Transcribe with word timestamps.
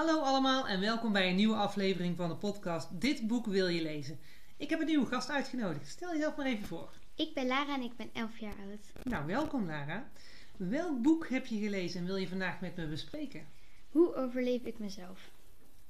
Hallo 0.00 0.20
allemaal 0.20 0.68
en 0.68 0.80
welkom 0.80 1.12
bij 1.12 1.28
een 1.28 1.36
nieuwe 1.36 1.56
aflevering 1.56 2.16
van 2.16 2.28
de 2.28 2.36
podcast 2.36 3.00
Dit 3.00 3.26
boek 3.26 3.46
wil 3.46 3.68
je 3.68 3.82
lezen. 3.82 4.18
Ik 4.56 4.70
heb 4.70 4.80
een 4.80 4.86
nieuwe 4.86 5.06
gast 5.06 5.30
uitgenodigd. 5.30 5.88
Stel 5.88 6.12
jezelf 6.12 6.36
maar 6.36 6.46
even 6.46 6.66
voor. 6.66 6.90
Ik 7.14 7.34
ben 7.34 7.46
Lara 7.46 7.74
en 7.74 7.82
ik 7.82 7.96
ben 7.96 8.10
11 8.12 8.38
jaar 8.38 8.54
oud. 8.68 9.04
Nou, 9.04 9.26
welkom 9.26 9.66
Lara. 9.66 10.10
Welk 10.56 11.02
boek 11.02 11.28
heb 11.28 11.46
je 11.46 11.58
gelezen 11.58 12.00
en 12.00 12.06
wil 12.06 12.16
je 12.16 12.28
vandaag 12.28 12.60
met 12.60 12.76
me 12.76 12.86
bespreken? 12.86 13.46
Hoe 13.90 14.14
overleef 14.14 14.62
ik 14.62 14.78
mezelf? 14.78 15.30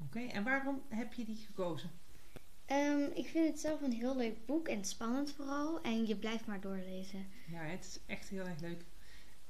Oké, 0.01 0.21
en 0.21 0.45
waarom 0.45 0.83
heb 0.89 1.13
je 1.13 1.25
die 1.25 1.45
gekozen? 1.47 1.91
Ehm, 2.67 3.11
ik 3.15 3.27
vind 3.27 3.49
het 3.49 3.61
zelf 3.61 3.81
een 3.83 3.93
heel 3.93 4.17
leuk 4.17 4.47
boek 4.47 4.69
en 4.69 4.85
spannend 4.85 5.33
vooral. 5.33 5.81
En 5.81 6.07
je 6.07 6.17
blijft 6.17 6.47
maar 6.47 6.61
doorlezen. 6.61 7.27
Ja, 7.51 7.61
het 7.61 7.85
is 7.85 8.01
echt 8.07 8.29
heel 8.29 8.47
erg 8.47 8.61
leuk. 8.61 8.85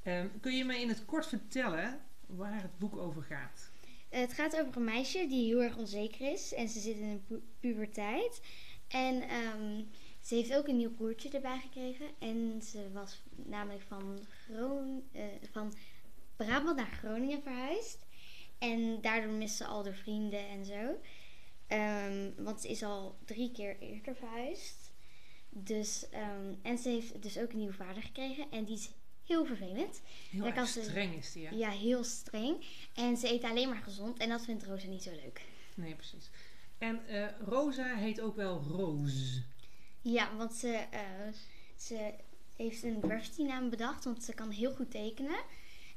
Ehm, 0.03 0.27
kun 0.41 0.57
je 0.57 0.65
me 0.65 0.81
in 0.81 0.89
het 0.89 1.05
kort 1.05 1.27
vertellen 1.27 2.01
waar 2.27 2.63
het 2.63 2.79
boek 2.79 2.97
over 2.97 3.23
gaat? 3.23 3.70
Het 4.11 4.33
gaat 4.33 4.61
over 4.61 4.77
een 4.77 4.85
meisje 4.85 5.27
die 5.27 5.47
heel 5.47 5.63
erg 5.63 5.77
onzeker 5.77 6.33
is. 6.33 6.55
En 6.55 6.69
ze 6.69 6.81
zit 6.81 6.97
in 6.97 7.09
een 7.09 7.25
pu- 7.27 7.43
puberteit. 7.61 8.41
En 8.89 9.23
ehm, 9.23 9.83
ze 10.21 10.35
heeft 10.35 10.57
ook 10.57 10.69
een 10.69 10.77
nieuw 10.77 10.95
broertje 10.95 11.31
erbij 11.31 11.59
gekregen. 11.59 12.07
En 12.19 12.63
ze 12.63 12.93
was 12.93 13.23
namelijk 13.37 13.83
van, 13.83 14.27
eh, 15.13 15.23
van 15.53 15.75
Brabant 16.37 16.77
naar 16.77 16.93
Groningen 16.93 17.43
verhuisd. 17.43 18.07
En 18.59 19.01
daardoor 19.01 19.33
mist 19.33 19.57
ze 19.57 19.65
al 19.65 19.85
haar 19.85 19.95
vrienden 19.95 20.49
en 20.49 20.65
zo. 20.65 20.99
Ehm, 21.67 22.31
want 22.37 22.61
ze 22.61 22.69
is 22.69 22.83
al 22.83 23.19
drie 23.25 23.53
keer 23.53 23.77
eerder 23.81 24.17
verhuisd. 24.17 24.93
Dus, 25.49 26.09
ehm, 26.09 26.55
en 26.63 26.79
ze 26.79 26.89
heeft 26.89 27.23
dus 27.23 27.39
ook 27.39 27.53
een 27.53 27.59
nieuwe 27.59 27.73
vader 27.73 28.03
gekregen. 28.03 28.51
En 28.51 28.65
die 28.65 28.75
is 28.75 28.91
heel 29.31 29.45
vervelend. 29.47 30.01
Heel 30.31 30.53
kan 30.53 30.67
ze- 30.67 30.83
streng 30.83 31.15
is 31.17 31.33
die, 31.33 31.43
ja? 31.43 31.51
Ja, 31.51 31.71
heel 31.71 32.05
streng. 32.05 32.65
En 32.95 33.17
ze 33.17 33.33
eet 33.33 33.43
alleen 33.45 33.69
maar 33.69 33.83
gezond. 33.83 34.19
En 34.19 34.29
dat 34.29 34.45
vindt 34.45 34.65
Rosa 34.65 34.87
niet 34.87 35.03
zo 35.03 35.11
leuk. 35.11 35.41
Nee, 35.75 35.95
precies. 35.95 36.31
En 36.79 37.07
eh, 37.07 37.27
Rosa 37.45 37.95
heet 37.97 38.21
ook 38.21 38.37
wel 38.37 38.63
Roos. 38.69 39.41
Ja, 40.01 40.37
want 40.37 40.55
ze, 40.55 40.69
eh, 40.91 41.01
ze 41.77 42.15
heeft 42.57 42.83
een 42.83 43.03
graffiti 43.03 43.43
naam 43.45 43.71
bedacht. 43.71 44.05
Want 44.05 44.25
ze 44.25 44.35
kan 44.35 44.51
heel 44.51 44.73
goed 44.75 44.91
tekenen. 44.91 45.41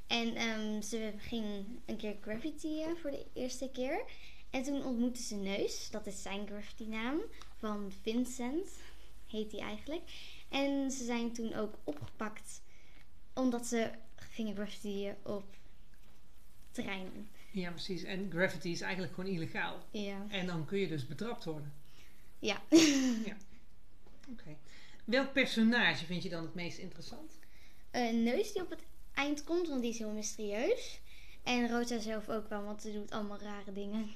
En 0.06 0.34
ehm, 0.34 0.82
ze 0.82 1.12
ging 1.18 1.44
een 1.86 1.96
keer 1.96 2.16
graffitiën 2.20 2.96
voor 2.96 3.10
de 3.10 3.26
eerste 3.32 3.70
keer. 3.72 4.04
En 4.50 4.62
toen 4.62 4.84
ontmoette 4.84 5.22
ze 5.22 5.34
Neus. 5.34 5.90
Dat 5.90 6.06
is 6.06 6.22
zijn 6.22 6.46
graffiti 6.46 6.86
naam. 6.86 7.20
Van 7.58 7.92
Vincent 8.02 8.68
heet 9.26 9.52
hij 9.52 9.60
eigenlijk. 9.60 10.02
En 10.48 10.90
ze 10.90 11.04
zijn 11.04 11.32
toen 11.32 11.54
ook 11.54 11.74
opgepakt. 11.84 12.62
Omdat 13.34 13.66
ze 13.66 13.90
gingen 14.16 14.54
graffitiën 14.54 15.14
op 15.22 15.44
terreinen. 16.70 17.28
Ja, 17.50 17.70
precies. 17.70 18.02
En 18.02 18.30
graffiti 18.30 18.70
is 18.70 18.80
eigenlijk 18.80 19.14
gewoon 19.14 19.30
illegaal. 19.30 19.84
Ja. 19.90 20.26
En 20.30 20.46
dan 20.46 20.64
kun 20.64 20.78
je 20.78 20.88
dus 20.88 21.06
betrapt 21.06 21.44
worden. 21.44 21.72
Ja. 22.38 22.62
Oké. 24.30 24.56
Welk 25.04 25.32
personage 25.32 26.04
vind 26.04 26.22
je 26.22 26.28
dan 26.28 26.42
het 26.42 26.54
meest 26.54 26.78
interessant? 26.78 27.38
Een 27.90 28.22
neus 28.22 28.52
die 28.52 28.62
op 28.62 28.70
het 28.70 28.82
eind 29.14 29.44
komt, 29.44 29.68
want 29.68 29.80
die 29.80 29.90
is 29.90 29.98
heel 29.98 30.12
mysterieus. 30.12 31.00
En 31.42 31.68
Rosa 31.68 31.98
zelf 31.98 32.28
ook 32.28 32.48
wel, 32.48 32.64
want 32.64 32.82
ze 32.82 32.92
doet 32.92 33.10
allemaal 33.10 33.38
rare 33.38 33.72
dingen. 33.72 34.10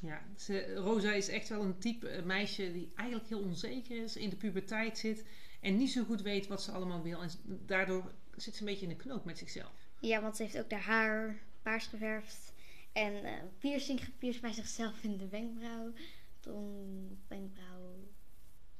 Ja, 0.00 0.22
ze, 0.36 0.74
Rosa 0.74 1.12
is 1.12 1.28
echt 1.28 1.48
wel 1.48 1.62
een 1.62 1.78
type 1.78 2.22
meisje 2.24 2.72
die 2.72 2.92
eigenlijk 2.94 3.28
heel 3.28 3.40
onzeker 3.40 4.02
is, 4.02 4.16
in 4.16 4.30
de 4.30 4.36
puberteit 4.36 4.98
zit 4.98 5.24
en 5.62 5.76
niet 5.76 5.90
zo 5.90 6.04
goed 6.04 6.22
weet 6.22 6.46
wat 6.46 6.62
ze 6.62 6.70
allemaal 6.70 7.02
wil. 7.02 7.22
En 7.22 7.30
daardoor 7.66 8.12
zit 8.36 8.54
ze 8.54 8.60
een 8.60 8.66
beetje 8.66 8.86
in 8.86 8.96
de 8.96 8.96
knoop 8.96 9.24
met 9.24 9.38
zichzelf. 9.38 9.72
Ja, 10.00 10.20
want 10.20 10.36
ze 10.36 10.42
heeft 10.42 10.58
ook 10.58 10.70
haar 10.70 10.80
haar 10.80 11.42
paars 11.62 11.86
geverfd. 11.86 12.52
En 12.92 13.24
eh 13.24 13.32
piercing 13.58 14.04
gepierst 14.04 14.40
bij 14.40 14.52
zichzelf 14.52 15.02
in 15.02 15.16
de 15.16 15.28
wenkbrauw. 15.28 15.92
Toen 16.40 17.18
wenkbrauw. 17.28 18.08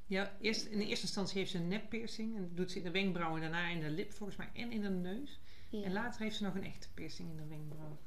Ja, 0.05 0.37
eerst, 0.41 0.65
in 0.65 0.77
de 0.77 0.85
eerste 0.85 1.05
instantie 1.05 1.37
heeft 1.37 1.51
ze 1.51 1.57
een 1.57 1.67
neppiercing 1.67 2.35
en 2.35 2.51
doet 2.53 2.71
ze 2.71 2.77
in 2.77 2.83
de 2.83 2.91
wenkbrauw 2.91 3.35
en 3.35 3.41
daarna 3.41 3.67
in 3.67 3.79
de 3.79 3.89
lip 3.89 4.11
volgens 4.11 4.37
mij 4.37 4.49
en 4.53 4.71
in 4.71 4.81
de 4.81 4.89
neus. 4.89 5.39
Ja. 5.69 5.83
En 5.83 5.93
later 5.93 6.21
heeft 6.21 6.35
ze 6.35 6.43
nog 6.43 6.55
een 6.55 6.63
echte 6.63 6.87
piercing 6.93 7.29
in 7.29 7.37
de 7.37 7.47
wenkbrauw. 7.47 7.99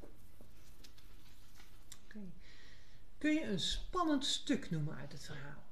Kun 3.17 3.33
je 3.33 3.43
een 3.43 3.59
spannend 3.59 4.25
stuk 4.25 4.69
noemen 4.69 4.95
uit 4.95 5.11
het 5.11 5.25
verhaal? 5.25 5.66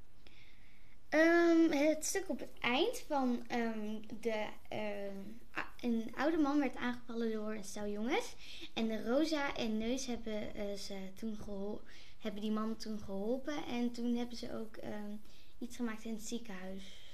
Ehm, 1.16 1.72
het 1.72 2.06
stuk 2.06 2.30
op 2.30 2.40
het 2.40 2.59
eind 2.59 3.00
van 3.08 3.48
ehm, 3.48 4.02
de, 4.22 4.48
ehm, 4.70 5.16
een 5.80 6.12
oude 6.16 6.38
man 6.38 6.59
werd 6.59 6.76
aangevallen 6.76 7.31
door 7.31 7.53
een 7.53 7.64
stel 7.64 7.88
jongens. 7.88 8.36
En 8.74 8.88
de 8.88 9.03
Rosa 9.03 9.56
en 9.56 9.78
Neus 9.78 10.06
hebben, 10.06 10.56
eh, 10.56 10.74
ze 10.74 11.09
toen 11.16 11.38
hebben 12.20 12.42
die 12.42 12.52
man 12.52 12.75
toen 12.75 13.00
geholpen. 13.00 13.66
En 13.66 13.92
toen 13.92 14.16
hebben 14.16 14.38
ze 14.38 14.54
ook 14.54 14.78
iets 15.58 15.75
gemaakt 15.75 16.04
in 16.04 16.14
het 16.14 16.24
ziekenhuis. 16.24 17.06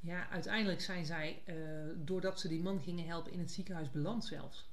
Ja, 0.00 0.28
uiteindelijk 0.28 0.80
zijn 0.80 1.06
zij, 1.06 1.42
eh, 1.44 1.54
doordat 1.96 2.40
ze 2.40 2.48
die 2.48 2.60
man 2.60 2.80
gingen 2.80 3.06
helpen, 3.06 3.32
in 3.32 3.38
het 3.38 3.50
ziekenhuis 3.50 3.90
beland 3.90 4.24
zelfs. 4.24 4.68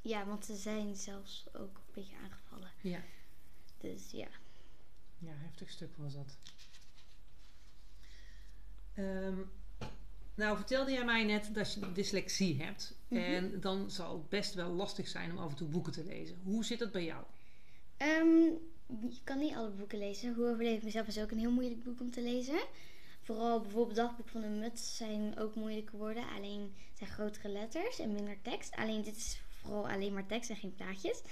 Ja, 0.00 0.26
want 0.26 0.44
ze 0.44 0.56
zijn 0.56 0.96
zelfs 0.96 1.46
ook 1.52 1.76
een 1.76 1.92
beetje 1.92 2.16
aangevallen. 2.22 2.70
Ja. 2.80 3.00
Dus 3.78 4.10
ja. 4.10 4.28
Ja, 5.18 5.32
heftig 5.34 5.70
stuk 5.70 5.96
was 5.96 6.14
dat. 6.14 6.36
Ehm, 8.94 9.36
nou, 10.34 10.56
vertelde 10.56 10.92
jij 10.92 11.04
mij 11.04 11.24
net 11.24 11.54
dat 11.54 11.72
je 11.72 11.92
dyslexie 11.92 12.62
hebt. 12.62 12.94
Mhm. 13.08 13.20
En 13.20 13.60
dan 13.60 13.90
zal 13.90 14.12
het 14.12 14.28
best 14.28 14.54
wel 14.54 14.70
lastig 14.70 15.08
zijn 15.08 15.30
om 15.30 15.38
af 15.38 15.50
en 15.50 15.56
toe 15.56 15.68
boeken 15.68 15.92
te 15.92 16.04
lezen. 16.04 16.40
Hoe 16.44 16.64
zit 16.64 16.78
dat 16.78 16.92
bij 16.92 17.04
jou? 17.04 17.24
Ehm, 17.96 18.42
je 19.10 19.20
kan 19.24 19.38
niet 19.38 19.54
alle 19.54 19.70
boeken 19.70 19.98
lezen. 19.98 20.34
Hoe 20.34 20.48
overleef 20.48 20.76
ik 20.76 20.82
mezelf 20.82 21.06
is 21.06 21.18
ook 21.18 21.30
een 21.30 21.38
heel 21.38 21.50
moeilijk 21.50 21.82
boek 21.84 22.00
om 22.00 22.10
te 22.10 22.22
lezen. 22.22 22.60
Vooral 23.22 23.60
bijvoorbeeld 23.60 23.96
Dagboek 23.96 24.28
van 24.28 24.40
de 24.40 24.48
Muts 24.48 24.96
zijn 24.96 25.38
ook 25.38 25.54
moeilijke 25.54 25.96
woorden. 25.96 26.24
Alleen 26.36 26.60
het 26.60 26.98
zijn 26.98 27.10
grotere 27.10 27.48
letters 27.48 27.98
en 27.98 28.12
minder 28.12 28.42
tekst. 28.42 28.76
Alleen 28.76 29.02
dit 29.02 29.16
is 29.16 29.40
vooral 29.48 29.88
alleen 29.88 30.12
maar 30.12 30.26
tekst 30.26 30.50
en 30.50 30.56
geen 30.56 30.74
plaatjes. 30.74 31.22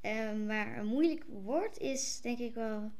Ehm, 0.00 0.46
maar 0.46 0.78
een 0.78 0.86
moeilijk 0.86 1.24
woord 1.28 1.78
is 1.78 2.20
denk 2.20 2.38
ik 2.38 2.54
wel 2.54 2.90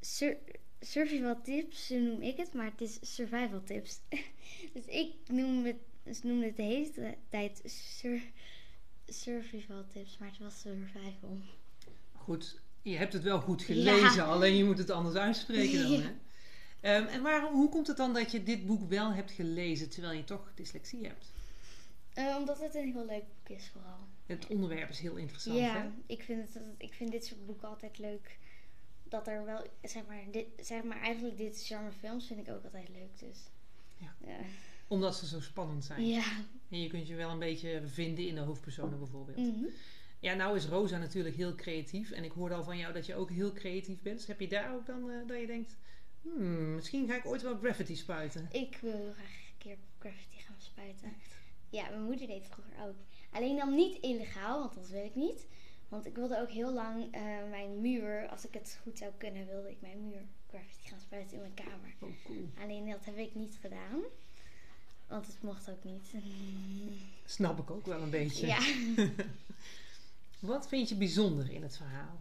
sur- 0.00 0.38
survival 0.80 1.40
tips, 1.42 1.86
zo 1.86 1.98
noem 1.98 2.22
ik 2.22 2.36
het. 2.36 2.52
Maar 2.54 2.70
het 2.70 2.80
is 2.80 2.98
survival 3.14 3.62
tips. 3.64 3.98
dus 4.74 4.84
ik 4.86 5.12
noem 5.26 5.64
het, 5.64 5.76
dus 6.02 6.22
noem 6.22 6.42
het 6.42 6.56
de 6.56 6.62
hele 6.62 7.16
tijd 7.28 7.60
sur- 7.94 8.30
survival 9.06 9.84
tips. 9.92 10.18
Maar 10.18 10.28
het 10.28 10.38
was 10.38 10.60
survival. 10.60 11.38
Goed, 12.12 12.60
je 12.82 12.96
hebt 12.96 13.12
het 13.12 13.22
wel 13.22 13.40
goed 13.40 13.62
gelezen, 13.62 14.14
Ja. 14.14 14.24
alleen 14.24 14.56
je 14.56 14.64
moet 14.64 14.78
het 14.78 14.90
anders 14.90 15.16
uitspreken 15.16 15.82
dan. 15.82 16.00
Hè? 16.02 16.10
Ehm, 16.80 17.06
en 17.06 17.22
waarom, 17.22 17.54
hoe 17.54 17.68
komt 17.68 17.86
het 17.86 17.96
dan 17.96 18.14
dat 18.14 18.30
je 18.30 18.42
dit 18.42 18.66
boek 18.66 18.88
wel 18.88 19.12
hebt 19.12 19.30
gelezen 19.30 19.88
terwijl 19.90 20.16
je 20.16 20.24
toch 20.24 20.52
dyslexie 20.54 21.06
hebt? 21.06 21.30
Eh, 22.14 22.36
omdat 22.38 22.60
het 22.60 22.74
een 22.74 22.92
heel 22.92 23.04
leuk 23.06 23.24
boek 23.28 23.56
is 23.58 23.68
vooral. 23.72 23.98
Het 24.26 24.46
onderwerp 24.46 24.88
is 24.88 24.98
heel 24.98 25.16
interessant. 25.16 25.58
ja, 25.58 25.72
Hè? 25.82 25.88
ik 26.06 26.22
vind, 26.22 26.54
het, 26.54 26.62
ik 26.78 26.92
vind 26.92 27.10
dit 27.10 27.24
soort 27.26 27.46
boeken 27.46 27.68
altijd 27.68 27.98
leuk. 27.98 28.38
Dat 29.16 29.26
er 29.26 29.44
wel, 29.44 29.66
zeg 29.82 30.06
maar, 30.06 30.24
dit, 30.30 30.46
zeg 30.56 30.82
maar 30.82 31.00
eigenlijk 31.00 31.36
dit 31.36 31.62
genre 31.62 31.92
films 31.92 32.26
vind 32.26 32.40
ik 32.40 32.54
ook 32.54 32.64
altijd 32.64 32.88
leuk. 32.88 33.18
Dus. 33.18 33.38
Ja. 33.96 34.14
Ja. 34.26 34.38
Omdat 34.88 35.16
ze 35.16 35.26
zo 35.26 35.40
spannend 35.40 35.84
zijn. 35.84 36.06
Ja. 36.06 36.44
En 36.70 36.80
je 36.80 36.88
kunt 36.88 37.06
je 37.08 37.14
wel 37.14 37.30
een 37.30 37.38
beetje 37.38 37.82
vinden 37.86 38.26
in 38.26 38.34
de 38.34 38.40
hoofdpersonen 38.40 38.98
bijvoorbeeld. 38.98 39.36
Mhm. 39.36 39.64
Ja, 40.20 40.34
nou 40.34 40.56
is 40.56 40.66
Rosa 40.66 40.98
natuurlijk 40.98 41.36
heel 41.36 41.54
creatief. 41.54 42.10
En 42.10 42.24
ik 42.24 42.32
hoorde 42.32 42.54
al 42.54 42.62
van 42.62 42.78
jou 42.78 42.92
dat 42.92 43.06
je 43.06 43.14
ook 43.14 43.30
heel 43.30 43.52
creatief 43.52 44.02
bent. 44.02 44.18
Dus 44.18 44.26
heb 44.26 44.40
je 44.40 44.48
daar 44.48 44.74
ook 44.74 44.86
dan 44.86 45.10
eh, 45.10 45.26
dat 45.26 45.40
je 45.40 45.46
denkt... 45.46 45.76
Hmm, 46.22 46.74
misschien 46.74 47.08
ga 47.08 47.16
ik 47.16 47.26
ooit 47.26 47.42
wel 47.42 47.58
graffiti 47.58 47.96
spuiten. 47.96 48.48
Ik 48.52 48.78
wil 48.80 48.92
heel 48.92 49.12
graag 49.12 49.48
een 49.48 49.58
keer 49.58 49.76
graffiti 49.98 50.38
gaan 50.38 50.56
spuiten. 50.58 51.12
Ja, 51.70 51.88
mijn 51.88 52.04
moeder 52.04 52.26
deed 52.26 52.42
het 52.42 52.52
vroeger 52.52 52.88
ook. 52.88 52.96
Alleen 53.30 53.56
dan 53.56 53.74
niet 53.74 54.00
illegaal, 54.00 54.60
want 54.60 54.74
dat 54.74 54.88
wil 54.88 55.04
ik 55.04 55.14
niet. 55.14 55.46
Want 55.88 56.06
ik 56.06 56.14
wilde 56.14 56.40
ook 56.40 56.50
heel 56.50 56.72
lang 56.72 57.12
eh, 57.12 57.22
mijn 57.50 57.80
muur, 57.80 58.28
als 58.28 58.46
ik 58.46 58.54
het 58.54 58.78
goed 58.82 58.98
zou 58.98 59.12
kunnen, 59.18 59.46
wilde 59.46 59.70
ik 59.70 59.80
mijn 59.80 60.08
muur 60.08 60.22
graffiti 60.48 60.88
gaan 60.88 61.00
spuiten 61.00 61.36
in 61.36 61.40
mijn 61.40 61.54
kamer. 61.54 61.94
Oh, 62.00 62.24
cool. 62.24 62.48
Alleen 62.62 62.90
dat 62.90 63.04
heb 63.04 63.16
ik 63.16 63.34
niet 63.34 63.58
gedaan. 63.60 64.00
Want 65.06 65.26
het 65.26 65.42
mocht 65.42 65.70
ook 65.70 65.84
niet. 65.84 66.12
Snap 67.24 67.58
ik 67.58 67.70
ook 67.70 67.86
wel 67.86 68.02
een 68.02 68.10
beetje. 68.10 68.46
Ja. 68.46 68.60
Wat 70.40 70.68
vind 70.68 70.88
je 70.88 70.94
bijzonder 70.94 71.50
in 71.50 71.62
het 71.62 71.76
verhaal? 71.76 72.20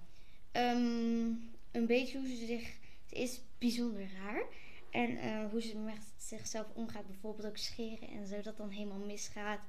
Ehm, 0.52 1.26
een 1.72 1.86
beetje 1.86 2.18
hoe 2.18 2.28
ze 2.28 2.46
zich. 2.46 2.78
Ze 3.06 3.16
is 3.16 3.42
bijzonder 3.58 4.10
raar. 4.24 4.44
En 4.92 5.18
eh, 5.18 5.50
hoe 5.52 5.62
ze 5.62 5.78
met 5.78 6.14
zichzelf 6.18 6.68
omgaat, 6.74 7.08
bijvoorbeeld 7.08 7.48
ook 7.48 7.58
scheren 7.58 8.10
en 8.10 8.28
zo, 8.28 8.42
dat 8.42 8.58
dan 8.58 8.70
helemaal 8.70 9.06
misgaat. 9.06 9.60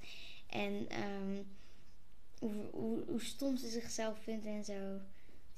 En 0.46 0.88
ehm, 0.88 1.42
hoe, 2.52 2.80
hoe, 2.80 3.02
hoe 3.06 3.22
stom 3.22 3.56
ze 3.56 3.68
zichzelf 3.68 4.18
vindt 4.22 4.46
en 4.46 4.64
zo. 4.64 5.00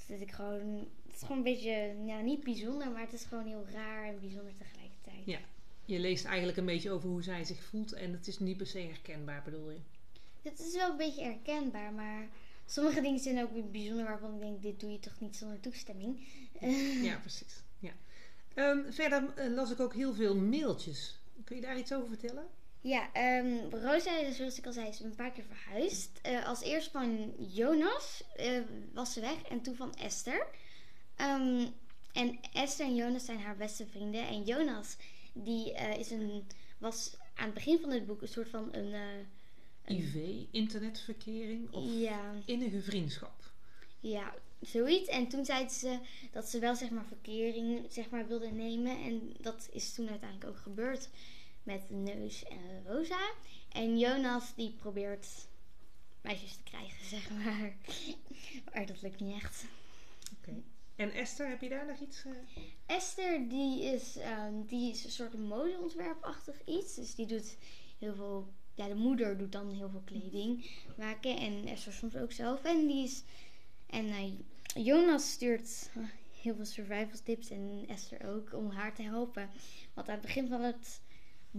Dat 0.07 0.21
ik 0.21 0.33
gewoon. 0.33 0.89
Het 1.07 1.15
is 1.15 1.21
gewoon 1.21 1.37
een 1.37 1.43
beetje. 1.43 1.95
Nou, 1.95 2.23
niet 2.23 2.45
bijzonder, 2.45 2.91
maar 2.91 3.03
het 3.03 3.13
is 3.13 3.25
gewoon 3.25 3.47
heel 3.47 3.67
raar 3.73 4.05
en 4.05 4.21
bijzonder 4.21 4.53
tegelijkertijd. 4.57 5.25
Ja. 5.25 5.39
Je 5.85 5.99
leest 5.99 6.25
eigenlijk 6.25 6.59
een 6.59 6.65
beetje 6.65 6.91
over 6.91 7.09
hoe 7.09 7.23
zij 7.23 7.45
zich 7.45 7.63
voelt. 7.65 7.93
En 7.93 8.13
het 8.13 8.27
is 8.27 8.39
niet 8.39 8.57
per 8.57 8.67
se 8.67 8.79
herkenbaar, 8.79 9.43
bedoel 9.43 9.71
je? 9.71 9.81
Het 10.43 10.61
is 10.61 10.75
wel 10.75 10.91
een 10.91 10.97
beetje 10.97 11.25
herkenbaar, 11.25 11.93
maar 11.93 12.29
sommige 12.67 13.01
dingen 13.01 13.19
zijn 13.19 13.43
ook 13.43 13.73
bijzonder 13.73 14.05
waarvan 14.05 14.35
ik 14.35 14.41
denk, 14.41 14.63
dit 14.63 14.81
doe 14.81 14.91
je 14.91 15.01
toch 15.01 15.21
niet 15.21 15.37
zonder 15.37 15.61
toestemming. 15.61 16.27
Ja, 17.03 17.17
precies. 17.17 17.63
Ja. 17.79 17.93
Ehm, 18.55 18.93
verder 18.93 19.33
eh, 19.35 19.55
las 19.55 19.71
ik 19.71 19.81
ook 19.81 19.95
heel 19.95 20.15
veel 20.15 20.37
mailtjes. 20.37 21.19
Kun 21.45 21.57
je 21.57 21.63
daar 21.63 21.79
iets 21.79 21.93
over 21.93 22.09
vertellen? 22.09 22.47
Ja, 22.81 23.13
ehm 23.13 23.71
Rosa, 23.71 24.33
zoals 24.33 24.59
ik 24.59 24.67
al 24.67 24.73
zei, 24.73 24.89
is 24.89 25.01
een 25.01 25.15
paar 25.15 25.33
keer 25.33 25.45
verhuisd. 25.45 26.19
Eh, 26.23 26.47
als 26.47 26.61
eerst 26.63 26.91
van 26.91 27.35
Jonas 27.39 28.23
eh, 28.37 28.61
was 28.93 29.13
ze 29.13 29.21
weg 29.21 29.43
en 29.43 29.61
toen 29.63 29.77
van 29.77 29.95
Esther. 29.95 30.47
Ehm, 31.17 31.67
en 32.13 32.39
Esther 32.53 32.87
en 32.87 32.95
Jonas 32.95 33.25
zijn 33.25 33.39
haar 33.41 33.57
beste 33.57 33.87
vrienden. 33.87 34.27
En 34.29 34.43
Jonas, 34.45 34.97
die 35.33 35.73
eh, 35.75 35.99
is 35.99 36.11
een, 36.11 36.47
was 36.79 37.17
aan 37.35 37.45
het 37.45 37.55
begin 37.55 37.79
van 37.81 37.91
het 37.91 38.07
boek 38.07 38.23
een 38.23 38.29
soort 38.29 38.49
van 38.49 38.69
een... 38.75 38.93
een- 38.93 39.27
IV, 39.89 40.45
internetverkering 40.51 41.73
of 41.73 41.85
ja, 41.93 42.33
innige 42.45 42.81
vriendschap. 42.81 43.51
ja, 44.01 44.35
zoiets. 44.61 45.09
En 45.09 45.29
toen 45.29 45.45
zei 45.45 45.69
ze 45.69 45.99
dat 46.33 46.49
ze 46.49 46.59
wel 46.59 46.75
zeg 46.77 46.91
maar 46.91 47.05
verkering 47.05 47.87
zeg 47.93 48.11
maar, 48.11 48.27
wilde 48.29 48.51
nemen. 48.51 49.03
En 49.03 49.33
dat 49.41 49.69
is 49.73 49.93
toen 49.95 50.09
uiteindelijk 50.09 50.51
ook 50.51 50.59
gebeurd 50.63 51.09
met 51.69 51.91
Neus 51.91 52.45
en 52.45 52.85
Rosa. 52.87 53.33
En 53.69 53.99
Jonas 53.99 54.55
die 54.55 54.71
probeert 54.71 55.27
meisjes 56.21 56.57
te 56.57 56.63
krijgen, 56.63 57.07
zeg 57.17 57.31
maar. 57.31 57.77
Maar 58.75 58.87
dat 58.87 59.03
lukt 59.03 59.21
niet 59.21 59.43
echt. 59.43 59.65
Oké. 60.39 60.63
En 60.97 61.13
Esther, 61.13 61.49
heb 61.49 61.61
je 61.61 61.69
daar 61.69 61.87
nog 61.87 62.01
iets? 62.01 62.25
eh? 62.25 62.33
Esther 62.87 63.49
die 63.49 63.83
is, 63.85 64.17
ehm, 64.17 64.53
die 64.67 64.91
is 64.91 65.05
een 65.05 65.11
soort 65.11 65.39
modeontwerpachtig 65.39 66.65
iets. 66.65 66.95
Dus 66.95 67.15
die 67.15 67.27
doet 67.27 67.57
heel 67.99 68.15
veel... 68.15 68.53
Ja, 68.75 68.89
de 68.89 68.95
moeder 68.95 69.39
doet 69.39 69.53
dan 69.53 69.71
heel 69.71 69.91
veel 69.91 70.03
kleding 70.05 70.71
maken. 70.97 71.37
En 71.37 71.67
Esther 71.67 71.93
soms 71.93 72.17
ook 72.17 72.33
zelf. 72.33 72.63
En 72.63 72.87
die 72.87 73.05
is... 73.05 73.23
En 73.87 74.07
eh, 74.09 74.33
Jonas 74.85 75.31
stuurt 75.31 75.91
eh, 75.95 76.03
heel 76.43 76.55
veel 76.55 76.65
survival 76.65 77.19
tips. 77.25 77.51
En 77.51 77.85
Esther 77.89 78.35
ook. 78.35 78.53
Om 78.53 78.71
haar 78.71 78.95
te 78.95 79.03
helpen. 79.03 79.51
Want 79.95 80.09
aan 80.09 80.15
het 80.15 80.27
begin 80.27 80.49
van 80.49 80.63
het 80.63 81.01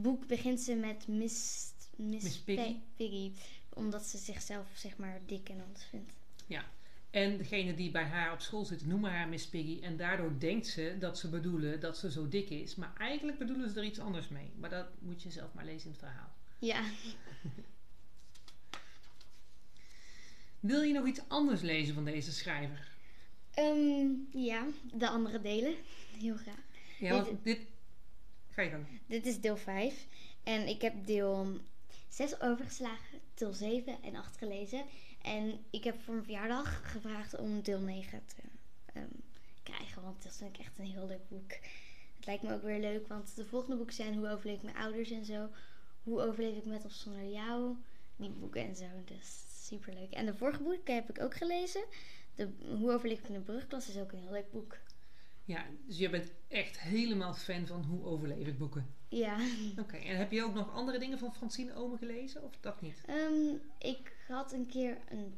boek 0.01 0.28
begint 0.28 0.60
ze 0.60 0.75
met 0.75 1.07
Miss... 1.07 1.68
Miss, 1.96 2.24
Miss 2.24 2.40
Piggy. 2.40 2.75
Piggy. 2.96 3.31
Omdat 3.74 4.06
ze 4.06 4.18
zichzelf 4.18 4.68
zeg 4.75 4.98
maar 4.98 5.19
dik 5.25 5.50
en 5.50 5.62
anders 5.62 5.86
vindt. 5.86 6.13
En 7.10 7.38
degene 7.38 7.74
die 7.74 7.92
bij 7.92 8.04
haar 8.04 8.34
op 8.34 8.40
school 8.40 8.66
zit, 8.66 8.86
noemen 8.86 9.12
haar 9.12 9.28
Miss 9.28 9.48
Piggy. 9.48 9.80
En 9.81 9.98
daardoor 9.98 10.40
denkt 10.40 10.68
ze 10.68 10.96
dat 11.00 11.18
ze 11.18 11.30
bedoelen 11.30 11.80
dat 11.80 11.98
ze 11.98 12.12
zo 12.12 12.28
dik 12.28 12.50
is. 12.50 12.75
Maar 12.75 12.94
eigenlijk 12.98 13.38
bedoelen 13.38 13.69
ze 13.69 13.80
er 13.80 13.86
iets 13.86 14.00
anders 14.00 14.28
mee. 14.28 14.51
Maar 14.56 14.69
dat 14.69 14.88
moet 15.00 15.24
je 15.24 15.31
zelf 15.31 15.54
maar 15.54 15.66
lezen 15.66 15.86
in 15.86 15.92
het 15.92 16.00
verhaal. 16.00 16.34
Ja. 16.60 16.84
Wil 20.60 20.81
je 20.81 20.94
nog 20.94 21.07
iets 21.07 21.22
anders 21.28 21.62
lezen 21.62 21.94
van 21.94 22.06
deze 22.06 22.31
schrijver? 22.31 22.92
Ehm, 23.54 24.07
ja, 24.31 24.66
de 24.94 25.10
andere 25.10 25.42
delen. 25.42 25.75
Heel 26.19 26.36
graag. 26.36 26.63
Ja, 27.00 27.24
want 27.24 27.44
dit... 27.44 27.60
Dit 29.06 29.25
is 29.25 29.41
deel 29.41 29.57
5. 29.57 30.07
En 30.44 30.67
ik 30.67 30.81
heb 30.81 31.06
deel 31.06 31.59
6 32.09 32.41
overgeslagen, 32.41 33.19
deel 33.33 33.53
7 33.53 34.03
en 34.03 34.15
8 34.15 34.38
gelezen. 34.38 34.85
En 35.21 35.65
ik 35.69 35.83
heb 35.83 36.00
voor 36.00 36.13
mijn 36.13 36.25
verjaardag 36.25 36.91
gevraagd 36.91 37.38
om 37.38 37.61
deel 37.61 37.79
9 37.79 38.21
te 38.25 38.41
ehm, 38.94 39.06
krijgen. 39.63 40.01
Want 40.01 40.23
dat 40.23 40.35
vind 40.35 40.57
ik 40.57 40.65
echt 40.65 40.77
een 40.77 40.85
heel 40.85 41.07
leuk 41.07 41.27
boek. 41.29 41.51
Het 42.15 42.25
lijkt 42.25 42.44
me 42.44 42.53
ook 42.53 42.63
weer 42.63 42.79
leuk, 42.79 43.07
want 43.07 43.35
de 43.35 43.45
volgende 43.45 43.75
boeken 43.75 43.95
zijn 43.95 44.15
Hoe 44.15 44.29
overleef 44.29 44.56
ik 44.56 44.63
mijn 44.63 44.77
ouders 44.77 45.12
en 45.12 45.25
zo. 45.25 45.50
Hoe 46.03 46.21
overleef 46.21 46.57
ik 46.57 46.65
met 46.65 46.85
of 46.85 46.91
zonder 46.91 47.29
jou. 47.29 47.75
Die 48.15 48.29
boeken 48.29 48.67
en 48.67 48.75
zo. 48.75 48.85
Dus 49.05 49.44
super 49.67 49.94
leuk. 49.94 50.12
En 50.12 50.25
de 50.25 50.35
vorige 50.35 50.63
boeken 50.63 50.95
heb 50.95 51.09
ik 51.09 51.21
ook 51.21 51.35
gelezen. 51.35 51.83
De, 52.35 52.50
Hoe 52.77 52.91
overleef 52.91 53.19
ik 53.19 53.27
in 53.27 53.33
de 53.33 53.39
brugklas 53.39 53.89
is 53.89 53.97
ook 53.97 54.12
een 54.12 54.19
heel 54.19 54.31
leuk 54.31 54.51
boek. 54.51 54.77
Ja, 55.50 55.66
dus 55.86 55.98
je 55.98 56.10
bent 56.10 56.31
echt 56.48 56.80
helemaal 56.80 57.34
fan 57.34 57.68
van 57.68 57.84
hoe 57.84 58.04
overleef 58.04 58.48
ik 58.48 58.57
boeken. 58.57 58.96
Ja. 59.07 59.38
Oké, 59.81 59.98
en 59.98 60.18
heb 60.18 60.31
je 60.31 60.44
ook 60.44 60.54
nog 60.54 60.74
andere 60.74 61.00
dingen 61.00 61.19
van 61.19 61.36
Francine 61.36 61.74
Omen 61.74 61.98
gelezen? 61.98 62.44
Of 62.44 62.57
dat 62.60 62.81
niet? 62.81 63.01
Ehm, 63.06 63.56
ik 63.78 64.16
had 64.28 64.54
een 64.54 64.68
keer 64.68 64.98
een, 65.10 65.34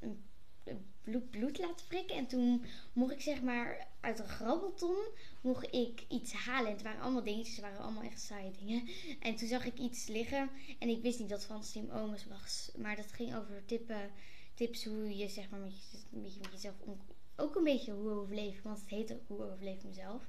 een, 0.00 0.24
een 0.64 0.84
bloed, 1.02 1.30
bloed 1.30 1.58
laten 1.58 1.86
prikken. 1.86 2.16
En 2.16 2.26
toen 2.26 2.64
mocht 2.92 3.12
ik 3.12 3.20
zeg 3.20 3.42
maar 3.42 3.86
uit 4.00 4.18
een 4.18 4.28
grabbelton 4.28 4.96
mocht 5.40 5.74
ik 5.74 6.04
iets 6.08 6.32
halen. 6.32 6.66
En 6.66 6.74
het 6.74 6.82
waren 6.82 7.00
allemaal 7.00 7.24
dingetjes, 7.24 7.56
het 7.56 7.64
waren 7.64 7.80
allemaal 7.80 8.02
echt 8.02 8.20
saaie 8.20 8.50
dingen. 8.58 8.88
En 9.20 9.34
toen 9.34 9.48
zag 9.48 9.64
ik 9.64 9.78
iets 9.78 10.06
liggen. 10.06 10.50
En 10.78 10.88
ik 10.88 11.02
wist 11.02 11.18
niet 11.18 11.28
dat 11.28 11.48
Steam 11.60 11.90
Omes 11.90 12.26
was. 12.26 12.70
Maar 12.76 12.96
dat 12.96 13.12
ging 13.12 13.36
over 13.36 13.64
tippen, 13.66 14.10
tips 14.54 14.84
hoe 14.84 15.16
je 15.16 15.28
zeg 15.28 15.50
maar 15.50 15.60
met, 15.60 15.90
je, 15.90 15.98
een 16.12 16.22
beetje 16.22 16.40
met 16.40 16.52
jezelf 16.52 16.80
om... 16.80 17.00
Ook 17.36 17.54
een 17.54 17.64
beetje 17.64 17.92
hoe 17.92 18.10
overleef 18.10 18.56
ik, 18.56 18.62
want 18.62 18.80
het 18.80 18.88
heet 18.88 19.12
ook 19.12 19.26
hoe 19.26 19.44
overleef 19.44 19.76
ik 19.76 19.84
mezelf. 19.84 20.26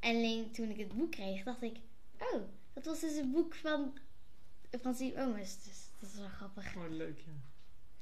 En 0.00 0.16
alleen 0.16 0.50
toen 0.50 0.70
ik 0.70 0.78
het 0.78 0.96
boek 0.96 1.10
kreeg, 1.10 1.44
dacht 1.44 1.62
ik... 1.62 1.76
Oh, 2.18 2.42
dat 2.72 2.84
was 2.84 3.00
dus 3.00 3.16
een 3.16 3.30
boek 3.30 3.54
van, 3.54 3.98
van 4.70 4.94
Steam 4.94 5.16
Omes. 5.16 5.64
Dus 5.64 5.90
dat 6.00 6.10
is 6.10 6.18
wel 6.18 6.28
grappig. 6.28 6.76
Oh, 6.76 6.90
leuk, 6.90 7.18
ja. 7.18 7.32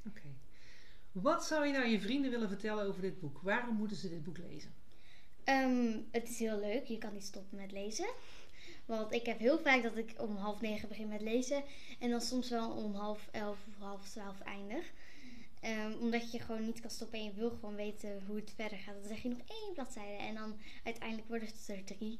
Oké. 0.06 0.34
Wat 1.12 1.44
zou 1.44 1.66
je 1.66 1.72
nou 1.72 1.86
je 1.86 2.00
vrienden 2.00 2.30
willen 2.30 2.48
vertellen 2.48 2.86
over 2.86 3.02
dit 3.02 3.20
boek? 3.20 3.40
Waarom 3.42 3.76
moeten 3.76 3.96
ze 3.96 4.08
dit 4.08 4.22
boek 4.22 4.38
lezen? 4.38 4.74
Ehm, 5.44 5.98
het 6.10 6.28
is 6.28 6.38
heel 6.38 6.60
leuk. 6.60 6.84
Je 6.84 6.98
kan 6.98 7.12
niet 7.12 7.24
stoppen 7.24 7.58
met 7.58 7.72
lezen. 7.72 8.08
Want 8.84 9.12
ik 9.12 9.26
heb 9.26 9.38
heel 9.38 9.58
vaak 9.58 9.82
dat 9.82 9.96
ik 9.96 10.14
om 10.16 10.36
half 10.36 10.60
negen 10.60 10.88
begin 10.88 11.08
met 11.08 11.20
lezen. 11.20 11.64
En 11.98 12.10
dan 12.10 12.20
soms 12.20 12.50
wel 12.50 12.70
om 12.70 12.94
half 12.94 13.28
elf 13.32 13.58
of 13.68 13.76
half 13.78 14.08
twaalf 14.08 14.40
eindig. 14.40 14.92
Ehm, 15.66 15.92
omdat 16.00 16.32
je 16.32 16.40
gewoon 16.40 16.64
niet 16.64 16.80
kan 16.80 16.90
stoppen 16.90 17.18
en 17.18 17.24
je 17.24 17.32
wil 17.32 17.50
gewoon 17.50 17.74
weten 17.74 18.22
hoe 18.26 18.36
het 18.36 18.52
verder 18.54 18.78
gaat. 18.78 18.94
Dan 18.94 19.08
zeg 19.08 19.22
je 19.22 19.28
nog 19.28 19.38
één 19.38 19.72
bladzijde. 19.74 20.22
En 20.22 20.34
dan 20.34 20.58
uiteindelijk 20.84 21.28
worden 21.28 21.48
het 21.48 21.68
er 21.68 21.84
drie 21.84 22.18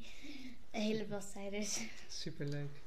hele 0.71 1.05
bladzijden. 1.05 1.65
Superleuk. 2.09 2.83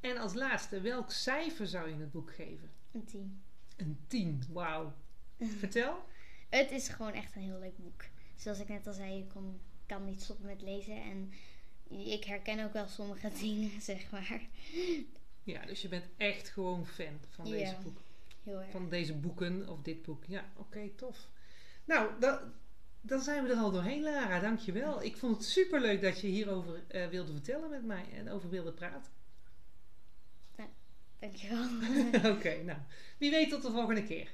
En 0.00 0.16
als 0.16 0.34
laatste, 0.34 0.80
welk 0.80 1.10
cijfer 1.10 1.66
zou 1.66 1.88
je 1.88 1.94
het 1.94 2.12
boek 2.12 2.34
geven? 2.34 2.70
Een 2.92 3.04
tien. 3.04 3.42
Een 3.76 3.98
10. 4.06 4.42
Wauw. 4.52 4.92
Vertel. 5.58 6.04
Het 6.48 6.70
is 6.70 6.88
gewoon 6.88 7.12
echt 7.12 7.36
een 7.36 7.42
heel 7.42 7.58
leuk 7.58 7.78
boek. 7.78 8.04
Zoals 8.36 8.58
ik 8.58 8.68
net 8.68 8.86
al 8.86 8.92
zei, 8.92 9.14
je 9.14 9.26
kon, 9.26 9.60
kan 9.86 10.04
niet 10.04 10.22
stoppen 10.22 10.46
met 10.46 10.62
lezen. 10.62 11.02
En 11.02 11.32
ik 12.06 12.24
herken 12.24 12.64
ook 12.64 12.72
wel 12.72 12.88
sommige 12.88 13.30
dingen, 13.40 13.80
zeg 13.80 14.10
maar. 14.10 14.40
Ja, 15.42 15.66
dus 15.66 15.82
je 15.82 15.88
bent 15.88 16.04
echt 16.16 16.48
gewoon 16.48 16.86
fan 16.86 17.18
van 17.28 17.44
deze 17.44 17.76
boek. 17.82 18.06
Heel 18.48 18.60
erg. 18.60 18.70
Van 18.70 18.88
deze 18.88 19.14
boeken 19.14 19.68
of 19.68 19.82
dit 19.82 20.02
boek. 20.02 20.24
Ja, 20.24 20.44
oké, 20.56 20.88
tof. 20.96 21.28
Nou, 21.84 22.10
da- 22.20 22.52
dan 23.00 23.20
zijn 23.20 23.44
we 23.44 23.50
er 23.50 23.56
al 23.56 23.70
doorheen, 23.70 24.02
Lara. 24.02 24.40
Dankjewel. 24.40 25.02
Ik 25.02 25.16
vond 25.16 25.36
het 25.36 25.44
superleuk 25.44 26.02
dat 26.02 26.20
je 26.20 26.26
hierover 26.26 26.82
eh, 26.88 27.08
wilde 27.08 27.32
vertellen 27.32 27.70
met 27.70 27.84
mij 27.84 28.04
en 28.12 28.30
over 28.30 28.50
wilde 28.50 28.72
praten. 28.72 29.12
Dankjewel. 31.18 31.64
oké, 32.34 32.62
nou. 32.62 32.78
Wie 33.18 33.30
weet 33.30 33.50
tot 33.50 33.62
de 33.62 33.70
volgende 33.70 34.04
keer. 34.04 34.30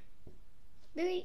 Doei! 0.93 1.25